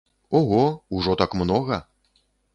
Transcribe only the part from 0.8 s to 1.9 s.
ужо так многа!